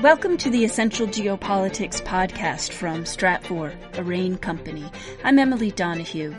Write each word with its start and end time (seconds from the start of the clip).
Welcome 0.00 0.36
to 0.36 0.48
the 0.48 0.64
Essential 0.64 1.08
Geopolitics 1.08 2.00
podcast 2.00 2.70
from 2.70 3.02
Stratfor, 3.02 3.74
a 3.98 4.04
RANE 4.04 4.38
company. 4.38 4.88
I'm 5.24 5.40
Emily 5.40 5.72
Donahue. 5.72 6.36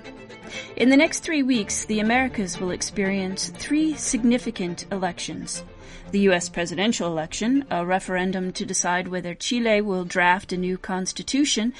In 0.77 0.87
the 0.89 0.95
next 0.95 1.23
three 1.23 1.43
weeks, 1.43 1.83
the 1.83 1.99
Americas 1.99 2.57
will 2.57 2.71
experience 2.71 3.49
three 3.49 3.95
significant 3.95 4.85
elections. 4.93 5.65
The 6.11 6.21
U.S. 6.21 6.47
presidential 6.47 7.09
election, 7.09 7.65
a 7.69 7.85
referendum 7.85 8.53
to 8.53 8.65
decide 8.65 9.09
whether 9.09 9.35
Chile 9.35 9.81
will 9.81 10.05
draft 10.05 10.53
a 10.53 10.57
new 10.57 10.77
constitution, 10.77 11.73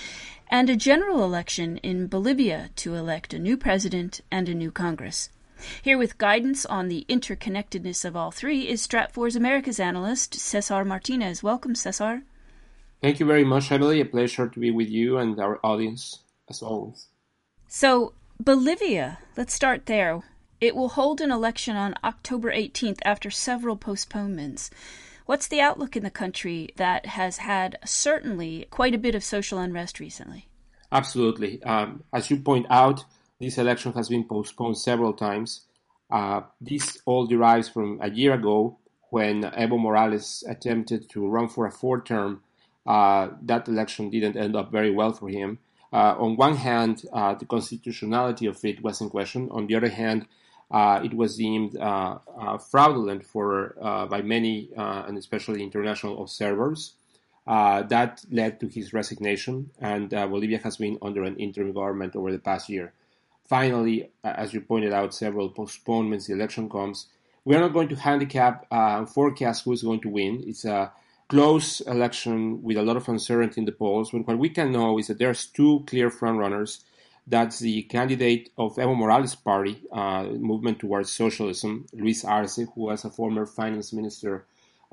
and 0.50 0.70
a 0.70 0.76
general 0.76 1.24
election 1.24 1.78
in 1.78 2.08
Bolivia 2.08 2.72
to 2.76 2.96
elect 2.96 3.34
a 3.34 3.40
new 3.40 3.56
president 3.56 4.20
and 4.30 4.50
a 4.50 4.54
new 4.54 4.70
Congress. 4.70 5.30
Here 5.82 5.98
with 5.98 6.18
guidance 6.18 6.66
on 6.66 6.88
the 6.88 7.06
interconnectedness 7.10 8.06
of 8.06 8.16
all 8.16 8.32
three 8.32 8.68
is 8.68 8.86
Stratfor's 8.86 9.36
Americas 9.36 9.80
analyst, 9.80 10.36
Cesar 10.36 10.86
Martinez. 10.86 11.44
Welcome, 11.44 11.76
Cesar. 11.76 12.24
Thank 13.02 13.20
you 13.20 13.26
very 13.26 13.44
much, 13.44 13.72
Emily. 13.72 14.02
A 14.02 14.06
pleasure 14.06 14.48
to 14.48 14.60
be 14.60 14.72
with 14.72 14.90
you 14.90 15.18
and 15.18 15.40
our 15.40 15.60
audience, 15.64 16.20
as 16.50 16.62
always. 16.62 17.08
So, 17.68 18.14
Bolivia, 18.40 19.20
let's 19.36 19.54
start 19.54 19.86
there. 19.86 20.22
It 20.60 20.76
will 20.76 20.90
hold 20.90 21.22
an 21.22 21.32
election 21.32 21.76
on 21.76 21.96
October 22.04 22.52
18th 22.52 23.00
after 23.06 23.30
several 23.30 23.78
postponements. 23.78 24.72
What's 25.28 25.48
the 25.48 25.62
outlook 25.62 25.96
in 25.96 26.04
the 26.04 26.10
country 26.10 26.70
that 26.78 27.06
has 27.06 27.38
had 27.38 27.78
certainly 27.86 28.66
quite 28.72 28.96
a 28.96 28.98
bit 28.98 29.14
of 29.14 29.24
social 29.24 29.60
unrest 29.60 30.00
recently? 30.00 30.48
Absolutely. 30.92 31.62
Um, 31.64 32.04
as 32.14 32.32
you 32.32 32.38
point 32.38 32.66
out, 32.70 33.04
this 33.40 33.58
election 33.58 33.94
has 33.94 34.10
been 34.10 34.24
postponed 34.24 34.78
several 34.78 35.14
times. 35.14 35.62
Uh, 36.10 36.42
this 36.62 37.00
all 37.06 37.28
derives 37.28 37.70
from 37.70 38.00
a 38.02 38.10
year 38.10 38.34
ago 38.34 38.78
when 39.10 39.44
Evo 39.44 39.80
Morales 39.80 40.44
attempted 40.48 41.10
to 41.10 41.28
run 41.28 41.48
for 41.48 41.66
a 41.66 41.72
fourth 41.72 42.06
term. 42.06 42.42
Uh, 42.86 43.30
that 43.42 43.68
election 43.68 44.10
didn't 44.10 44.38
end 44.38 44.56
up 44.56 44.72
very 44.72 44.92
well 44.92 45.12
for 45.12 45.30
him. 45.30 45.60
Uh, 45.92 46.16
on 46.18 46.36
one 46.36 46.56
hand, 46.56 47.04
uh, 47.14 47.34
the 47.36 47.46
constitutionality 47.46 48.46
of 48.46 48.64
it 48.66 48.82
was 48.82 49.02
in 49.02 49.10
question. 49.10 49.50
On 49.52 49.68
the 49.68 49.76
other 49.76 49.90
hand, 49.90 50.26
uh, 50.72 51.02
it 51.04 51.14
was 51.14 51.38
deemed 51.38 51.78
uh, 51.78 52.18
fraudulent 52.58 53.26
for 53.26 53.76
by 54.10 54.22
many 54.22 54.70
and 54.76 55.18
especially 55.18 55.64
international 55.64 56.22
observers. 56.22 56.94
that 57.46 58.26
led 58.32 58.60
to 58.60 58.68
his 58.68 58.94
resignation, 58.94 59.70
and 59.80 60.10
Bolivia 60.10 60.60
has 60.60 60.78
been 60.78 60.98
under 61.02 61.24
an 61.24 61.38
interim 61.38 61.72
government 61.72 62.16
over 62.16 62.32
the 62.32 62.40
past 62.40 62.68
year 62.68 62.94
finally, 63.48 64.12
as 64.24 64.54
you 64.54 64.62
pointed 64.62 64.94
out, 64.94 65.14
several 65.14 65.50
postponements, 65.50 66.28
the 66.28 66.34
election 66.34 66.70
comes. 66.70 67.08
We 67.46 67.56
are 67.56 67.62
not 67.62 67.74
going 67.74 67.90
to 67.90 67.96
handicap 67.96 68.66
uh, 68.72 69.06
forecast 69.06 69.64
who 69.64 69.72
is 69.72 69.84
going 69.84 70.02
to 70.02 70.10
win. 70.10 70.44
It's 70.46 70.66
a 70.66 70.92
close 71.30 71.82
election 71.82 72.62
with 72.62 72.78
a 72.78 72.84
lot 72.84 72.98
of 72.98 73.08
uncertainty 73.10 73.62
in 73.62 73.66
the 73.66 73.72
polls. 73.72 74.14
When 74.14 74.24
what 74.24 74.38
we 74.38 74.50
can 74.50 74.72
know 74.72 74.98
is 75.00 75.08
that 75.08 75.18
there's 75.18 75.46
two 75.46 75.84
clear 75.88 76.10
frontrunners. 76.10 76.84
That's 77.30 77.60
the 77.60 77.84
candidate 77.84 78.52
of 78.58 78.76
Evo 78.76 78.98
Morales' 78.98 79.36
party, 79.36 79.82
uh, 79.92 80.24
movement 80.24 80.80
towards 80.80 81.12
socialism, 81.12 81.86
Luis 81.92 82.24
Arce, 82.24 82.56
who 82.56 82.72
was 82.76 83.04
a 83.04 83.10
former 83.10 83.46
finance 83.46 83.92
minister 83.92 84.46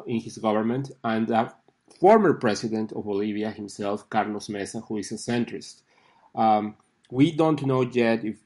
in 0.06 0.18
his 0.18 0.38
government, 0.38 0.90
and 1.04 1.30
a 1.30 1.54
former 2.00 2.34
president 2.34 2.90
of 2.92 3.04
Bolivia 3.04 3.50
himself, 3.52 4.10
Carlos 4.10 4.48
Mesa, 4.48 4.80
who 4.80 4.96
is 4.98 5.12
a 5.12 5.14
centrist. 5.14 5.82
Um, 6.34 6.74
we 7.10 7.30
don't 7.30 7.64
know 7.64 7.82
yet 7.82 8.24
if 8.24 8.36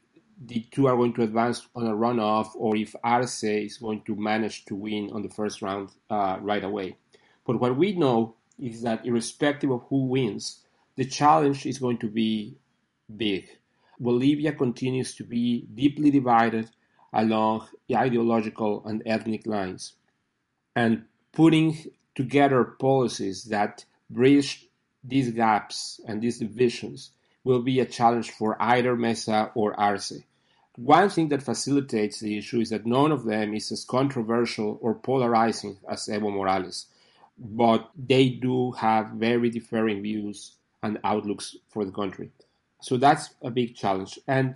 the 0.40 0.66
two 0.70 0.86
are 0.86 0.96
going 0.96 1.12
to 1.14 1.22
advance 1.22 1.66
on 1.74 1.86
a 1.86 1.94
runoff 1.94 2.50
or 2.54 2.76
if 2.76 2.94
Arce 3.02 3.42
is 3.44 3.78
going 3.78 4.02
to 4.02 4.14
manage 4.14 4.64
to 4.66 4.74
win 4.74 5.10
on 5.12 5.22
the 5.22 5.28
first 5.28 5.62
round 5.62 5.90
uh, 6.10 6.38
right 6.40 6.62
away. 6.62 6.96
But 7.44 7.60
what 7.60 7.76
we 7.76 7.92
know 7.92 8.34
is 8.58 8.82
that 8.82 9.04
irrespective 9.04 9.70
of 9.70 9.84
who 9.88 10.06
wins, 10.06 10.60
the 10.96 11.04
challenge 11.04 11.66
is 11.66 11.78
going 11.78 11.98
to 11.98 12.08
be 12.08 12.56
big. 13.16 13.48
Bolivia 13.98 14.52
continues 14.52 15.14
to 15.16 15.24
be 15.24 15.66
deeply 15.74 16.10
divided 16.10 16.70
along 17.12 17.66
ideological 17.92 18.84
and 18.86 19.02
ethnic 19.06 19.46
lines. 19.46 19.94
And 20.76 21.04
putting 21.32 21.90
together 22.14 22.64
policies 22.64 23.44
that 23.44 23.84
bridge 24.10 24.66
these 25.02 25.30
gaps 25.30 26.00
and 26.06 26.20
these 26.20 26.38
divisions 26.38 27.10
will 27.44 27.62
be 27.62 27.80
a 27.80 27.86
challenge 27.86 28.30
for 28.30 28.60
either 28.60 28.94
Mesa 28.94 29.50
or 29.54 29.78
Arce. 29.78 30.12
One 30.78 31.10
thing 31.10 31.28
that 31.30 31.42
facilitates 31.42 32.20
the 32.20 32.38
issue 32.38 32.60
is 32.60 32.70
that 32.70 32.86
none 32.86 33.10
of 33.10 33.24
them 33.24 33.52
is 33.52 33.72
as 33.72 33.84
controversial 33.84 34.78
or 34.80 34.94
polarizing 34.94 35.76
as 35.90 36.06
Evo 36.06 36.32
Morales, 36.32 36.86
but 37.36 37.90
they 37.96 38.28
do 38.28 38.70
have 38.72 39.10
very 39.10 39.50
differing 39.50 40.02
views 40.02 40.52
and 40.84 41.00
outlooks 41.02 41.56
for 41.68 41.84
the 41.84 41.90
country. 41.90 42.30
So 42.80 42.96
that's 42.96 43.30
a 43.42 43.50
big 43.50 43.74
challenge. 43.74 44.20
And 44.28 44.54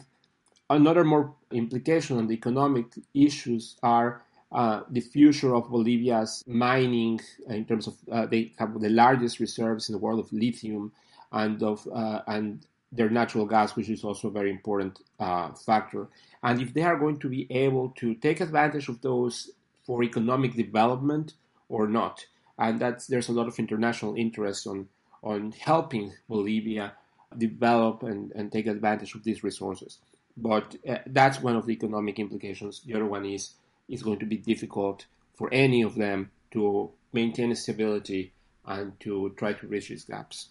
another 0.71 1.03
more 1.03 1.35
implication 1.51 2.19
on 2.19 2.29
the 2.29 2.35
economic 2.35 2.87
issues 3.15 3.77
are 3.83 4.23
uh, 4.53 4.83
the 4.89 5.01
future 5.01 5.57
of 5.57 5.71
Bolivia's 5.71 6.45
mining 6.47 7.21
in 7.49 7.65
terms 7.65 7.89
of 7.89 7.97
uh, 8.13 8.27
they 8.27 8.53
have 8.61 8.81
the 8.81 8.91
largest 8.91 9.41
reserves 9.41 9.89
in 9.89 9.95
the 9.95 9.99
world 9.99 10.21
of 10.21 10.33
lithium 10.33 10.93
and 11.33 11.61
of 11.65 11.89
uh, 11.93 12.23
and 12.29 12.65
their 12.93 13.09
natural 13.09 13.47
gas, 13.47 13.75
which 13.75 13.89
is 13.89 14.05
also 14.05 14.29
a 14.29 14.31
very 14.31 14.51
important 14.51 15.01
uh, 15.19 15.53
factor. 15.55 16.09
And 16.43 16.61
if 16.61 16.75
they 16.75 16.83
are 16.83 16.99
going 16.99 17.19
to 17.21 17.29
be 17.29 17.47
able 17.51 17.91
to 17.97 18.15
take 18.17 18.41
advantage 18.41 18.89
of 18.89 19.01
those 19.01 19.51
for 19.85 20.03
economic 20.03 20.55
development 20.55 21.35
or 21.69 21.89
not, 21.89 22.27
and 22.59 22.79
that's 22.79 23.07
there's 23.07 23.29
a 23.29 23.33
lot 23.33 23.49
of 23.49 23.59
international 23.59 24.15
interest 24.15 24.67
on 24.67 24.89
on 25.23 25.53
helping 25.53 26.13
Bolivia 26.29 26.93
develop 27.39 28.03
and, 28.03 28.33
and 28.33 28.51
take 28.51 28.67
advantage 28.67 29.15
of 29.15 29.25
these 29.25 29.43
resources. 29.43 29.99
But 30.37 30.77
uh, 30.89 30.99
that's 31.07 31.41
one 31.41 31.57
of 31.57 31.67
the 31.67 31.73
economic 31.73 32.19
implications. 32.19 32.83
The 32.85 32.95
other 32.95 33.07
one 33.07 33.25
is 33.25 33.55
it's 33.89 34.03
going 34.03 34.19
to 34.19 34.27
be 34.27 34.37
difficult 34.37 35.07
for 35.35 35.49
any 35.53 35.83
of 35.83 35.95
them 35.95 36.31
to 36.53 36.91
maintain 37.13 37.55
stability 37.55 38.33
and 38.67 38.99
to 39.01 39.33
try 39.37 39.53
to 39.53 39.67
bridge 39.67 39.89
these 39.89 40.05
gaps. 40.05 40.49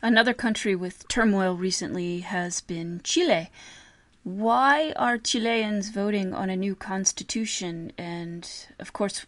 Another 0.00 0.32
country 0.32 0.76
with 0.76 1.08
turmoil 1.08 1.56
recently 1.56 2.20
has 2.20 2.60
been 2.60 3.00
Chile. 3.02 3.50
Why 4.22 4.92
are 4.94 5.18
Chileans 5.18 5.90
voting 5.90 6.32
on 6.32 6.50
a 6.50 6.56
new 6.56 6.76
constitution? 6.76 7.92
And 7.98 8.48
of 8.78 8.92
course, 8.92 9.26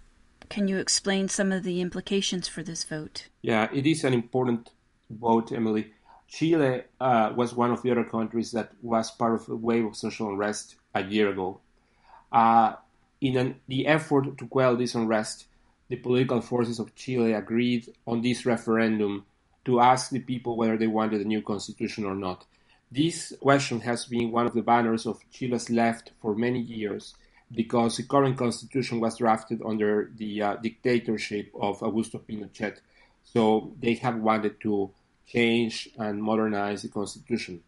can 0.48 0.68
you 0.68 0.78
explain 0.78 1.28
some 1.28 1.50
of 1.50 1.64
the 1.64 1.80
implications 1.80 2.46
for 2.46 2.62
this 2.62 2.84
vote? 2.84 3.28
Yeah, 3.42 3.68
it 3.72 3.86
is 3.86 4.04
an 4.04 4.14
important 4.14 4.70
vote, 5.08 5.50
Emily. 5.50 5.92
Chile 6.28 6.82
uh, 7.00 7.32
was 7.34 7.54
one 7.54 7.72
of 7.72 7.82
the 7.82 7.90
other 7.90 8.04
countries 8.04 8.52
that 8.52 8.70
was 8.80 9.10
part 9.10 9.34
of 9.34 9.48
a 9.48 9.56
wave 9.56 9.84
of 9.84 9.96
social 9.96 10.28
unrest 10.28 10.76
a 10.94 11.02
year 11.02 11.30
ago. 11.30 11.60
Uh, 12.30 12.74
in 13.20 13.36
an, 13.36 13.56
the 13.66 13.88
effort 13.88 14.38
to 14.38 14.46
quell 14.46 14.76
this 14.76 14.94
unrest, 14.94 15.46
the 15.88 15.96
political 15.96 16.40
forces 16.40 16.78
of 16.78 16.94
Chile 16.94 17.32
agreed 17.32 17.92
on 18.06 18.22
this 18.22 18.46
referendum 18.46 19.24
to 19.64 19.80
ask 19.80 20.10
the 20.10 20.20
people 20.20 20.56
whether 20.56 20.76
they 20.76 20.86
wanted 20.86 21.20
a 21.20 21.24
new 21.24 21.42
constitution 21.42 22.04
or 22.04 22.14
not. 22.14 22.46
This 22.90 23.32
question 23.40 23.80
has 23.80 24.06
been 24.06 24.32
one 24.32 24.46
of 24.46 24.54
the 24.54 24.62
banners 24.62 25.06
of 25.06 25.22
Chile's 25.30 25.70
left 25.70 26.12
for 26.20 26.34
many 26.34 26.60
years 26.60 27.14
because 27.52 27.96
the 27.96 28.04
current 28.04 28.36
constitution 28.36 29.00
was 29.00 29.18
drafted 29.18 29.60
under 29.64 30.10
the 30.16 30.42
uh, 30.42 30.56
dictatorship 30.56 31.50
of 31.54 31.80
Augusto 31.80 32.20
Pinochet. 32.20 32.78
So 33.24 33.72
they 33.80 33.94
have 33.94 34.16
wanted 34.16 34.60
to 34.62 34.90
change 35.26 35.88
and 35.98 36.22
modernize 36.22 36.82
the 36.82 36.88
constitution. 36.88 37.62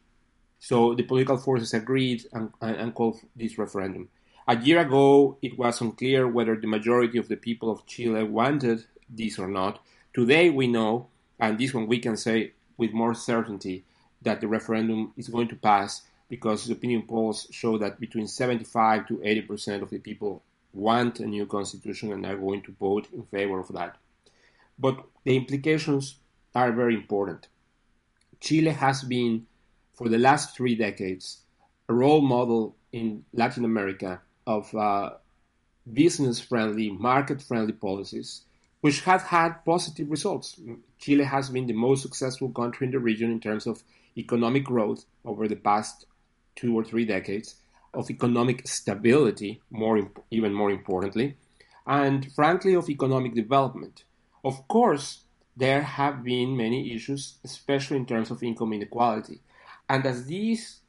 So 0.58 0.94
the 0.94 1.02
political 1.02 1.36
forces 1.36 1.74
agreed 1.74 2.24
and, 2.32 2.52
and 2.60 2.94
called 2.94 3.20
this 3.36 3.58
referendum. 3.58 4.08
A 4.48 4.56
year 4.56 4.80
ago, 4.80 5.38
it 5.40 5.56
was 5.56 5.80
unclear 5.80 6.26
whether 6.26 6.56
the 6.56 6.66
majority 6.66 7.18
of 7.18 7.28
the 7.28 7.36
people 7.36 7.70
of 7.70 7.86
Chile 7.86 8.24
wanted 8.24 8.84
this 9.08 9.38
or 9.38 9.46
not. 9.46 9.80
Today, 10.14 10.50
we 10.50 10.66
know 10.66 11.08
and 11.42 11.58
this 11.58 11.74
one 11.74 11.88
we 11.88 11.98
can 11.98 12.16
say 12.16 12.52
with 12.78 12.92
more 12.92 13.14
certainty 13.14 13.84
that 14.22 14.40
the 14.40 14.46
referendum 14.46 15.12
is 15.16 15.28
going 15.28 15.48
to 15.48 15.56
pass 15.56 16.02
because 16.28 16.64
the 16.64 16.72
opinion 16.72 17.02
polls 17.02 17.48
show 17.50 17.76
that 17.76 18.00
between 18.00 18.26
75 18.26 19.08
to 19.08 19.20
80 19.22 19.42
percent 19.42 19.82
of 19.82 19.90
the 19.90 19.98
people 19.98 20.42
want 20.72 21.20
a 21.20 21.26
new 21.26 21.44
constitution 21.44 22.12
and 22.12 22.24
are 22.24 22.36
going 22.36 22.62
to 22.62 22.72
vote 22.80 23.08
in 23.12 23.24
favor 23.24 23.58
of 23.58 23.68
that. 23.72 23.96
But 24.78 25.04
the 25.24 25.36
implications 25.36 26.16
are 26.54 26.72
very 26.72 26.94
important. 26.94 27.48
Chile 28.40 28.70
has 28.70 29.02
been, 29.02 29.46
for 29.92 30.08
the 30.08 30.18
last 30.18 30.56
three 30.56 30.74
decades, 30.74 31.38
a 31.88 31.92
role 31.92 32.22
model 32.22 32.74
in 32.92 33.24
Latin 33.34 33.64
America 33.64 34.20
of 34.46 34.74
uh, 34.74 35.10
business 35.92 36.40
friendly, 36.40 36.90
market 36.90 37.42
friendly 37.42 37.72
policies 37.72 38.42
which 38.82 39.00
have 39.02 39.22
had 39.22 39.64
positive 39.64 40.10
results. 40.10 40.60
Chile 40.98 41.24
has 41.24 41.48
been 41.50 41.66
the 41.66 41.72
most 41.72 42.02
successful 42.02 42.50
country 42.50 42.86
in 42.86 42.92
the 42.92 42.98
region 42.98 43.30
in 43.30 43.40
terms 43.40 43.66
of 43.66 43.82
economic 44.18 44.64
growth 44.64 45.04
over 45.24 45.48
the 45.48 45.56
past 45.56 46.06
two 46.56 46.76
or 46.76 46.84
three 46.84 47.06
decades, 47.06 47.54
of 47.94 48.10
economic 48.10 48.66
stability, 48.66 49.62
more 49.70 50.10
even 50.30 50.52
more 50.52 50.70
importantly, 50.70 51.36
and 51.86 52.32
frankly 52.34 52.74
of 52.74 52.90
economic 52.90 53.34
development. 53.34 54.04
Of 54.44 54.66
course, 54.66 55.20
there 55.56 55.82
have 55.82 56.24
been 56.24 56.56
many 56.56 56.92
issues, 56.94 57.38
especially 57.44 57.98
in 57.98 58.06
terms 58.06 58.30
of 58.30 58.42
income 58.42 58.72
inequality. 58.72 59.40
And 59.88 60.04
as 60.04 60.26
this 60.26 60.80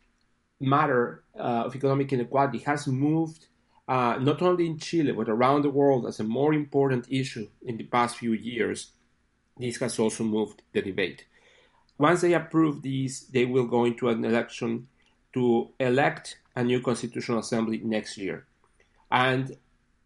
matter 0.59 1.23
uh, 1.37 1.65
of 1.67 1.75
economic 1.75 2.11
inequality 2.11 2.59
has 2.59 2.87
moved 2.87 3.47
uh, 3.87 4.17
not 4.19 4.41
only 4.41 4.65
in 4.65 4.77
Chile 4.77 5.11
but 5.11 5.29
around 5.29 5.61
the 5.61 5.69
world 5.69 6.05
as 6.05 6.19
a 6.19 6.23
more 6.23 6.53
important 6.53 7.05
issue 7.09 7.47
in 7.65 7.77
the 7.77 7.83
past 7.83 8.17
few 8.17 8.33
years, 8.33 8.91
this 9.57 9.77
has 9.77 9.99
also 9.99 10.23
moved 10.23 10.61
the 10.73 10.81
debate. 10.81 11.25
Once 11.97 12.21
they 12.21 12.33
approve 12.33 12.81
these, 12.81 13.27
they 13.27 13.45
will 13.45 13.65
go 13.65 13.85
into 13.85 14.09
an 14.09 14.25
election 14.25 14.87
to 15.33 15.69
elect 15.79 16.37
a 16.55 16.63
new 16.63 16.81
constitutional 16.81 17.39
assembly 17.39 17.81
next 17.83 18.17
year. 18.17 18.45
And 19.11 19.57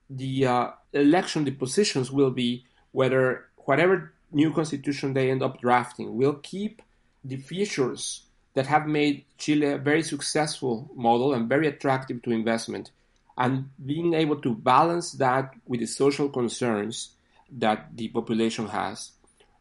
the 0.09 0.45
uh, 0.45 0.67
election, 0.93 1.43
the 1.43 1.51
positions 1.51 2.11
will 2.11 2.31
be 2.31 2.65
whether 2.91 3.45
whatever 3.57 4.13
new 4.31 4.53
constitution 4.53 5.13
they 5.13 5.29
end 5.29 5.43
up 5.43 5.61
drafting 5.61 6.15
will 6.15 6.35
keep 6.35 6.81
the 7.23 7.37
features 7.37 8.23
that 8.53 8.67
have 8.67 8.87
made 8.87 9.25
Chile 9.37 9.67
a 9.67 9.77
very 9.77 10.01
successful 10.01 10.89
model 10.95 11.33
and 11.33 11.47
very 11.47 11.67
attractive 11.67 12.21
to 12.23 12.31
investment, 12.31 12.91
and 13.37 13.69
being 13.85 14.13
able 14.13 14.41
to 14.41 14.55
balance 14.55 15.11
that 15.13 15.53
with 15.65 15.79
the 15.79 15.85
social 15.85 16.29
concerns 16.29 17.11
that 17.51 17.95
the 17.95 18.07
population 18.09 18.67
has, 18.67 19.11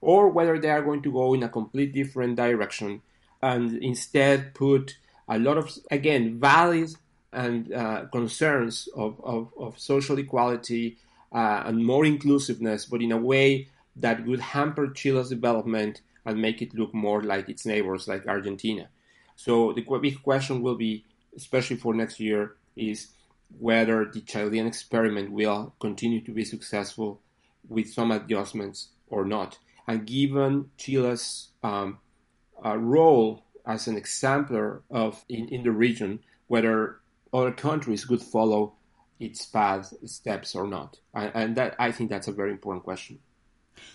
or 0.00 0.28
whether 0.28 0.58
they 0.58 0.70
are 0.70 0.82
going 0.82 1.02
to 1.02 1.12
go 1.12 1.34
in 1.34 1.42
a 1.42 1.48
complete 1.48 1.92
different 1.92 2.36
direction 2.36 3.02
and 3.42 3.82
instead 3.82 4.54
put 4.54 4.96
a 5.28 5.38
lot 5.38 5.58
of, 5.58 5.70
again, 5.90 6.38
valid 6.40 6.90
and 7.32 7.72
uh, 7.72 8.06
concerns 8.06 8.88
of, 8.96 9.20
of, 9.22 9.52
of, 9.58 9.78
social 9.78 10.18
equality 10.18 10.96
uh, 11.32 11.64
and 11.66 11.84
more 11.84 12.06
inclusiveness, 12.06 12.86
but 12.86 13.02
in 13.02 13.12
a 13.12 13.16
way 13.16 13.68
that 13.96 14.24
would 14.24 14.40
hamper 14.40 14.88
Chile's 14.88 15.28
development 15.28 16.00
and 16.24 16.40
make 16.40 16.62
it 16.62 16.74
look 16.74 16.94
more 16.94 17.22
like 17.22 17.48
its 17.48 17.66
neighbors, 17.66 18.08
like 18.08 18.26
Argentina. 18.26 18.88
So 19.36 19.72
the 19.72 19.82
big 19.98 20.22
question 20.22 20.62
will 20.62 20.76
be, 20.76 21.04
especially 21.36 21.76
for 21.76 21.94
next 21.94 22.18
year, 22.20 22.54
is 22.74 23.08
whether 23.58 24.04
the 24.04 24.20
Chilean 24.20 24.66
experiment 24.66 25.30
will 25.32 25.74
continue 25.80 26.20
to 26.22 26.32
be 26.32 26.44
successful 26.44 27.20
with 27.68 27.92
some 27.92 28.10
adjustments 28.10 28.88
or 29.08 29.24
not. 29.24 29.58
And 29.86 30.06
given 30.06 30.70
Chile's 30.76 31.48
um, 31.62 31.98
uh, 32.64 32.76
role 32.76 33.44
as 33.64 33.86
an 33.86 33.96
exemplar 33.96 34.82
of 34.90 35.24
in, 35.28 35.48
in 35.48 35.62
the 35.62 35.70
region, 35.70 36.20
whether 36.46 37.00
other 37.32 37.52
countries 37.52 38.04
could 38.04 38.22
follow 38.22 38.74
its 39.18 39.44
path, 39.46 39.92
steps 40.04 40.54
or 40.54 40.66
not. 40.66 40.98
And, 41.14 41.32
and 41.34 41.56
that 41.56 41.74
I 41.78 41.92
think 41.92 42.10
that's 42.10 42.28
a 42.28 42.32
very 42.32 42.50
important 42.50 42.84
question. 42.84 43.18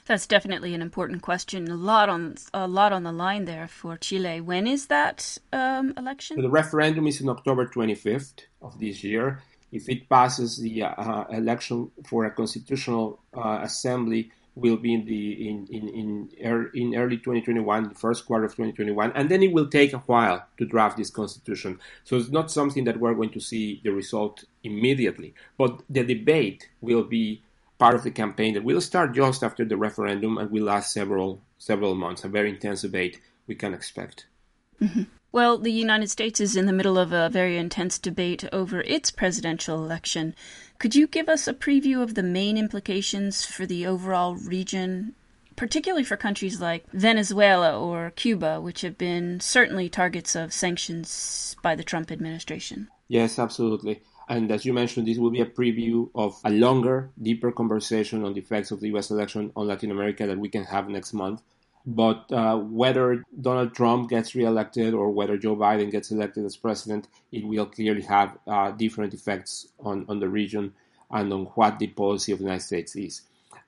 That's 0.05 0.27
definitely 0.27 0.73
an 0.73 0.81
important 0.81 1.21
question. 1.21 1.69
A 1.69 1.75
lot 1.75 2.09
on 2.09 2.35
a 2.53 2.67
lot 2.67 2.93
on 2.93 3.03
the 3.03 3.11
line 3.11 3.45
there 3.45 3.67
for 3.67 3.97
Chile. 3.97 4.41
When 4.41 4.67
is 4.67 4.87
that 4.87 5.37
um, 5.53 5.93
election? 5.97 6.37
So 6.37 6.41
the 6.41 6.49
referendum 6.49 7.07
is 7.07 7.21
in 7.21 7.29
October 7.29 7.65
25th 7.67 8.45
of 8.61 8.79
this 8.79 9.03
year. 9.03 9.41
If 9.71 9.87
it 9.87 10.09
passes, 10.09 10.57
the 10.57 10.83
uh, 10.83 11.23
election 11.29 11.91
for 12.05 12.25
a 12.25 12.31
constitutional 12.31 13.21
uh, 13.33 13.59
assembly 13.61 14.31
will 14.55 14.77
be 14.77 14.93
in 14.93 15.05
the 15.05 15.49
in 15.49 15.67
in 15.67 15.87
in, 15.89 16.29
er, 16.45 16.71
in 16.73 16.95
early 16.95 17.17
2021, 17.17 17.89
the 17.89 17.95
first 17.95 18.25
quarter 18.25 18.45
of 18.45 18.51
2021, 18.51 19.11
and 19.15 19.29
then 19.29 19.41
it 19.41 19.53
will 19.53 19.67
take 19.67 19.93
a 19.93 19.99
while 19.99 20.45
to 20.57 20.65
draft 20.65 20.97
this 20.97 21.09
constitution. 21.09 21.79
So 22.03 22.17
it's 22.17 22.29
not 22.29 22.51
something 22.51 22.83
that 22.83 22.99
we're 22.99 23.13
going 23.13 23.31
to 23.31 23.39
see 23.39 23.79
the 23.83 23.91
result 23.91 24.43
immediately, 24.63 25.33
but 25.57 25.81
the 25.89 26.03
debate 26.03 26.69
will 26.81 27.03
be 27.03 27.43
part 27.81 27.95
of 27.95 28.03
the 28.03 28.11
campaign 28.11 28.53
that 28.53 28.63
will 28.63 28.79
start 28.79 29.11
just 29.11 29.41
after 29.41 29.65
the 29.65 29.75
referendum 29.75 30.37
and 30.37 30.51
will 30.51 30.65
last 30.65 30.93
several 30.93 31.41
several 31.57 31.95
months. 31.95 32.23
A 32.23 32.27
very 32.27 32.51
intense 32.51 32.83
debate 32.83 33.19
we 33.47 33.55
can 33.55 33.73
expect. 33.73 34.27
Mm-hmm. 34.79 35.03
Well, 35.31 35.57
the 35.57 35.71
United 35.71 36.11
States 36.11 36.39
is 36.39 36.55
in 36.55 36.67
the 36.67 36.73
middle 36.73 36.99
of 36.99 37.11
a 37.11 37.29
very 37.29 37.57
intense 37.57 37.97
debate 37.97 38.43
over 38.53 38.81
its 38.81 39.09
presidential 39.09 39.83
election. 39.83 40.35
Could 40.77 40.93
you 40.93 41.07
give 41.07 41.27
us 41.27 41.47
a 41.47 41.55
preview 41.55 42.03
of 42.03 42.13
the 42.13 42.21
main 42.21 42.55
implications 42.55 43.45
for 43.45 43.65
the 43.65 43.87
overall 43.87 44.35
region, 44.35 45.15
particularly 45.55 46.03
for 46.03 46.17
countries 46.17 46.61
like 46.61 46.85
Venezuela 46.91 47.79
or 47.79 48.11
Cuba, 48.15 48.61
which 48.61 48.81
have 48.81 48.97
been 48.97 49.39
certainly 49.39 49.89
targets 49.89 50.35
of 50.35 50.53
sanctions 50.53 51.55
by 51.63 51.73
the 51.73 51.83
Trump 51.83 52.11
administration? 52.11 52.89
Yes, 53.07 53.39
absolutely. 53.39 54.03
And 54.31 54.49
as 54.49 54.63
you 54.63 54.71
mentioned, 54.71 55.09
this 55.09 55.17
will 55.17 55.29
be 55.29 55.41
a 55.41 55.45
preview 55.45 56.09
of 56.15 56.39
a 56.45 56.49
longer, 56.49 57.09
deeper 57.21 57.51
conversation 57.51 58.23
on 58.23 58.33
the 58.33 58.39
effects 58.39 58.71
of 58.71 58.79
the 58.79 58.87
US 58.95 59.11
election 59.11 59.51
on 59.57 59.67
Latin 59.67 59.91
America 59.91 60.25
that 60.25 60.37
we 60.37 60.47
can 60.47 60.63
have 60.63 60.87
next 60.87 61.11
month. 61.11 61.41
But 61.85 62.31
uh, 62.31 62.55
whether 62.55 63.25
Donald 63.41 63.75
Trump 63.75 64.09
gets 64.09 64.33
reelected 64.33 64.93
or 64.93 65.11
whether 65.11 65.35
Joe 65.35 65.57
Biden 65.57 65.91
gets 65.91 66.11
elected 66.11 66.45
as 66.45 66.55
president, 66.55 67.09
it 67.33 67.45
will 67.45 67.65
clearly 67.65 68.03
have 68.03 68.37
uh, 68.47 68.71
different 68.71 69.13
effects 69.13 69.67
on, 69.81 70.05
on 70.07 70.21
the 70.21 70.29
region 70.29 70.75
and 71.11 71.33
on 71.33 71.47
what 71.55 71.79
the 71.79 71.87
policy 71.87 72.31
of 72.31 72.37
the 72.37 72.45
United 72.45 72.63
States 72.63 72.95
is. 72.95 73.23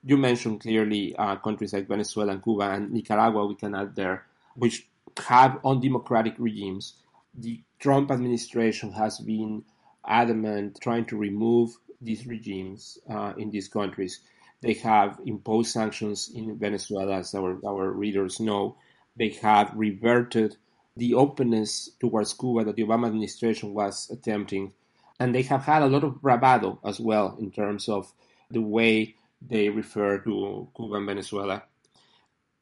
You 0.06 0.15
mentioned 0.15 0.62
clearly 0.62 1.13
uh, 1.18 1.36
countries 1.36 1.74
like 1.74 1.89
Venezuela 1.89 2.31
and 2.31 2.42
Cuba 2.42 2.71
and 2.71 2.89
Nicaragua, 2.89 3.45
we 3.48 3.56
can 3.56 3.75
add 3.75 3.98
there, 3.98 4.24
which 4.56 4.88
have 5.27 5.60
undemocratic 5.65 6.36
regimes. 6.38 6.94
The 7.36 7.60
Trump 7.80 8.12
administration 8.12 8.94
has 8.94 9.19
been 9.19 9.65
adamant 10.06 10.80
trying 10.82 11.06
to 11.06 11.18
remove 11.18 11.78
these 12.02 12.28
regimes 12.28 12.98
uh, 13.10 13.34
in 13.38 13.52
these 13.52 13.68
countries. 13.68 14.20
They 14.62 14.74
have 14.76 15.20
imposed 15.26 15.72
sanctions 15.72 16.32
in 16.34 16.58
Venezuela, 16.58 17.18
as 17.18 17.36
our, 17.36 17.60
our 17.66 17.92
readers 17.92 18.40
know. 18.40 18.78
They 19.16 19.30
have 19.42 19.74
reverted 19.76 20.58
the 20.96 21.16
openness 21.16 21.90
towards 22.00 22.34
Cuba 22.34 22.66
that 22.66 22.76
the 22.76 22.84
Obama 22.84 23.08
administration 23.08 23.74
was 23.74 24.10
attempting. 24.10 24.74
And 25.20 25.34
they 25.34 25.42
have 25.44 25.64
had 25.64 25.82
a 25.82 25.88
lot 25.88 26.04
of 26.04 26.22
bravado 26.22 26.80
as 26.86 27.00
well 27.00 27.38
in 27.40 27.52
terms 27.52 27.90
of 27.90 28.12
the 28.52 28.62
way 28.62 29.16
they 29.42 29.70
refer 29.70 30.20
to 30.20 30.68
Cuba 30.76 30.96
and 30.96 31.08
Venezuela. 31.08 31.64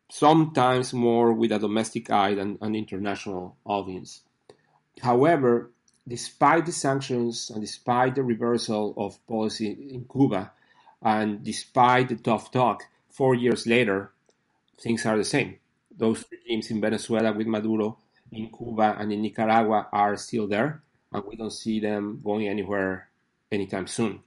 Sometimes 0.09 0.93
more 0.93 1.33
with 1.33 1.51
a 1.51 1.59
domestic 1.59 2.09
eye 2.09 2.33
than 2.33 2.57
an 2.61 2.75
international 2.75 3.55
audience. 3.63 4.21
However, 5.01 5.71
despite 6.07 6.65
the 6.65 6.71
sanctions 6.71 7.49
and 7.49 7.61
despite 7.61 8.15
the 8.15 8.23
reversal 8.23 8.93
of 8.97 9.25
policy 9.27 9.71
in 9.93 10.05
Cuba, 10.11 10.51
and 11.01 11.43
despite 11.43 12.09
the 12.09 12.15
tough 12.15 12.51
talk, 12.51 12.83
four 13.09 13.35
years 13.35 13.65
later, 13.67 14.11
things 14.79 15.05
are 15.05 15.17
the 15.17 15.23
same. 15.23 15.57
Those 15.95 16.25
regimes 16.31 16.71
in 16.71 16.81
Venezuela 16.81 17.33
with 17.33 17.47
Maduro, 17.47 17.97
in 18.31 18.49
Cuba, 18.49 18.95
and 18.97 19.11
in 19.11 19.21
Nicaragua 19.21 19.87
are 19.91 20.15
still 20.15 20.47
there, 20.47 20.81
and 21.11 21.23
we 21.25 21.35
don't 21.35 21.51
see 21.51 21.79
them 21.79 22.21
going 22.23 22.47
anywhere 22.47 23.09
anytime 23.51 23.87
soon. 23.87 24.21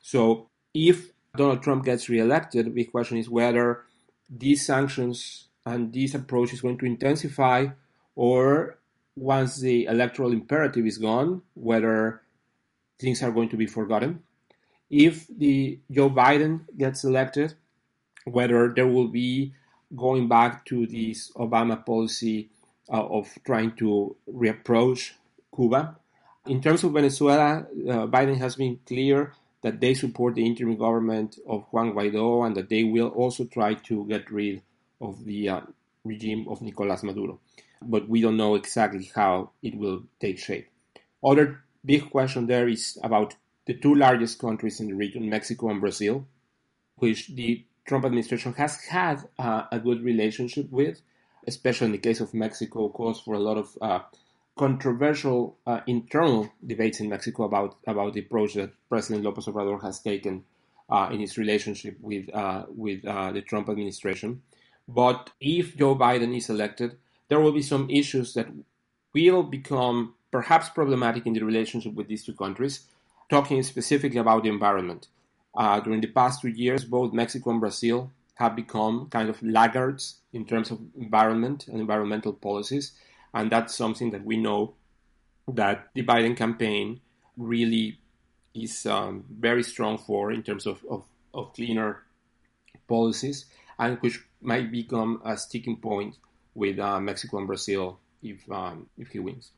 So, 0.00 0.48
if 0.72 1.10
Donald 1.36 1.62
Trump 1.62 1.84
gets 1.84 2.08
reelected, 2.08 2.66
the 2.66 2.70
big 2.70 2.90
question 2.90 3.18
is 3.18 3.28
whether 3.28 3.82
these 4.30 4.64
sanctions 4.64 5.48
and 5.64 5.92
this 5.92 6.14
approach 6.14 6.52
is 6.52 6.60
going 6.60 6.78
to 6.78 6.86
intensify 6.86 7.66
or 8.14 8.78
once 9.18 9.58
the 9.58 9.86
electoral 9.86 10.32
imperative 10.32 10.86
is 10.86 10.98
gone, 10.98 11.42
whether 11.54 12.22
things 12.98 13.22
are 13.22 13.30
going 13.30 13.48
to 13.48 13.56
be 13.56 13.66
forgotten. 13.66 14.22
If 14.90 15.26
the 15.28 15.78
Joe 15.90 16.10
Biden 16.10 16.60
gets 16.76 17.04
elected, 17.04 17.54
whether 18.24 18.72
there 18.74 18.86
will 18.86 19.08
be 19.08 19.52
going 19.94 20.28
back 20.28 20.64
to 20.66 20.86
this 20.86 21.30
Obama 21.32 21.84
policy 21.84 22.50
uh, 22.92 23.04
of 23.06 23.28
trying 23.44 23.72
to 23.76 24.16
reapproach 24.30 25.12
Cuba. 25.54 25.96
In 26.46 26.62
terms 26.62 26.84
of 26.84 26.92
Venezuela, 26.92 27.66
uh, 27.88 28.06
Biden 28.06 28.38
has 28.38 28.56
been 28.56 28.78
clear 28.86 29.32
that 29.62 29.80
they 29.80 29.94
support 29.94 30.34
the 30.34 30.46
interim 30.46 30.76
government 30.76 31.38
of 31.46 31.64
Juan 31.70 31.92
Guaido 31.92 32.46
and 32.46 32.56
that 32.56 32.68
they 32.68 32.84
will 32.84 33.08
also 33.08 33.44
try 33.44 33.74
to 33.74 34.06
get 34.06 34.30
rid 34.30 34.62
of 35.00 35.24
the 35.24 35.48
uh, 35.48 35.60
regime 36.08 36.46
of 36.48 36.62
Nicolas 36.62 37.02
Maduro 37.02 37.38
but 37.82 38.08
we 38.08 38.20
don't 38.20 38.36
know 38.36 38.54
exactly 38.54 39.10
how 39.14 39.50
it 39.62 39.76
will 39.76 40.04
take 40.20 40.38
shape. 40.38 40.68
Other 41.24 41.62
big 41.84 42.10
question 42.10 42.46
there 42.46 42.68
is 42.68 42.98
about 43.02 43.36
the 43.66 43.74
two 43.74 43.94
largest 43.94 44.38
countries 44.38 44.80
in 44.80 44.88
the 44.88 44.94
region, 44.94 45.28
Mexico 45.28 45.68
and 45.70 45.80
Brazil, 45.80 46.26
which 46.96 47.28
the 47.28 47.64
Trump 47.86 48.04
administration 48.04 48.52
has 48.54 48.82
had 48.84 49.28
uh, 49.38 49.64
a 49.70 49.78
good 49.78 50.02
relationship 50.02 50.70
with, 50.70 51.00
especially 51.46 51.86
in 51.86 51.92
the 51.92 51.98
case 51.98 52.20
of 52.20 52.34
Mexico, 52.34 52.88
caused 52.88 53.24
for 53.24 53.34
a 53.34 53.38
lot 53.38 53.56
of 53.56 53.78
uh, 53.80 54.00
controversial 54.56 55.56
uh, 55.66 55.80
internal 55.86 56.50
debates 56.66 57.00
in 57.00 57.08
Mexico 57.08 57.44
about, 57.44 57.76
about 57.86 58.12
the 58.14 58.20
approach 58.20 58.54
that 58.54 58.72
President 58.88 59.24
López 59.24 59.46
Obrador 59.46 59.80
has 59.82 60.00
taken 60.00 60.44
uh, 60.90 61.08
in 61.12 61.20
his 61.20 61.38
relationship 61.38 61.96
with, 62.00 62.34
uh, 62.34 62.64
with 62.68 63.04
uh, 63.04 63.30
the 63.32 63.42
Trump 63.42 63.68
administration. 63.68 64.42
But 64.88 65.30
if 65.40 65.76
Joe 65.76 65.94
Biden 65.94 66.36
is 66.36 66.48
elected, 66.48 66.96
there 67.28 67.40
will 67.40 67.52
be 67.52 67.62
some 67.62 67.90
issues 67.90 68.34
that 68.34 68.48
will 69.14 69.42
become 69.42 70.14
perhaps 70.30 70.70
problematic 70.70 71.26
in 71.26 71.34
the 71.34 71.42
relationship 71.42 71.94
with 71.94 72.08
these 72.08 72.24
two 72.24 72.34
countries, 72.34 72.86
talking 73.28 73.62
specifically 73.62 74.18
about 74.18 74.42
the 74.42 74.48
environment. 74.48 75.08
Uh, 75.54 75.80
during 75.80 76.00
the 76.00 76.08
past 76.08 76.40
two 76.40 76.48
years, 76.48 76.84
both 76.84 77.12
Mexico 77.12 77.50
and 77.50 77.60
Brazil 77.60 78.10
have 78.34 78.54
become 78.54 79.08
kind 79.10 79.28
of 79.28 79.42
laggards 79.42 80.20
in 80.32 80.44
terms 80.44 80.70
of 80.70 80.78
environment 80.96 81.66
and 81.66 81.80
environmental 81.80 82.32
policies. 82.32 82.92
And 83.34 83.50
that's 83.50 83.74
something 83.74 84.10
that 84.12 84.24
we 84.24 84.36
know 84.36 84.74
that 85.48 85.88
the 85.94 86.04
Biden 86.04 86.36
campaign 86.36 87.00
really 87.36 87.98
is 88.54 88.86
um, 88.86 89.24
very 89.28 89.62
strong 89.62 89.98
for 89.98 90.30
in 90.30 90.42
terms 90.42 90.66
of, 90.66 90.84
of, 90.88 91.04
of, 91.34 91.52
cleaner 91.54 92.02
policies 92.88 93.46
and 93.78 93.98
which 93.98 94.20
might 94.40 94.70
become 94.70 95.20
a 95.24 95.36
sticking 95.36 95.76
point 95.76 96.16
with 96.54 96.78
uh, 96.78 97.00
Mexico 97.00 97.38
and 97.38 97.46
Brazil 97.46 98.00
if, 98.22 98.38
um, 98.50 98.86
if 98.96 99.08
he 99.08 99.18
wins. 99.18 99.50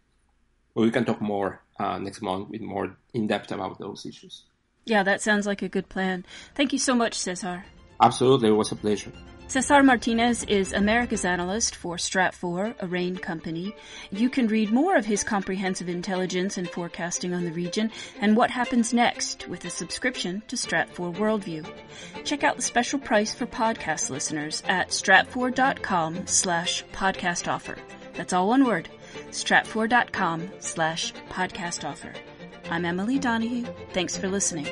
But 0.74 0.82
we 0.82 0.90
can 0.90 1.04
talk 1.04 1.20
more 1.20 1.62
uh, 1.78 1.98
next 1.98 2.22
month 2.22 2.48
with 2.50 2.60
more 2.60 2.96
in 3.14 3.26
depth 3.26 3.52
about 3.52 3.78
those 3.78 4.06
issues. 4.06 4.44
Yeah, 4.86 5.02
that 5.02 5.20
sounds 5.20 5.46
like 5.46 5.62
a 5.62 5.68
good 5.68 5.88
plan. 5.88 6.24
Thank 6.54 6.72
you 6.72 6.78
so 6.78 6.94
much, 6.94 7.14
Cesar. 7.14 7.64
Absolutely, 8.00 8.48
it 8.48 8.52
was 8.52 8.72
a 8.72 8.76
pleasure. 8.76 9.12
Cesar 9.50 9.82
Martinez 9.82 10.44
is 10.44 10.72
America's 10.72 11.24
analyst 11.24 11.74
for 11.74 11.96
Stratfor, 11.96 12.72
a 12.78 12.86
RANE 12.86 13.16
company. 13.16 13.74
You 14.12 14.30
can 14.30 14.46
read 14.46 14.70
more 14.70 14.94
of 14.94 15.04
his 15.04 15.24
comprehensive 15.24 15.88
intelligence 15.88 16.56
and 16.56 16.70
forecasting 16.70 17.34
on 17.34 17.44
the 17.44 17.50
region 17.50 17.90
and 18.20 18.36
what 18.36 18.52
happens 18.52 18.94
next 18.94 19.48
with 19.48 19.64
a 19.64 19.70
subscription 19.70 20.44
to 20.46 20.54
Stratfor 20.54 21.12
Worldview. 21.16 21.68
Check 22.22 22.44
out 22.44 22.54
the 22.54 22.62
special 22.62 23.00
price 23.00 23.34
for 23.34 23.44
podcast 23.44 24.08
listeners 24.08 24.62
at 24.68 24.90
stratfor.com 24.90 26.28
slash 26.28 26.84
podcast 26.92 27.52
offer. 27.52 27.76
That's 28.14 28.32
all 28.32 28.46
one 28.46 28.64
word, 28.64 28.88
stratfor.com 29.30 30.48
slash 30.60 31.12
podcast 31.28 31.84
offer. 31.84 32.12
I'm 32.70 32.84
Emily 32.84 33.18
Donahue. 33.18 33.66
Thanks 33.94 34.16
for 34.16 34.28
listening. 34.28 34.68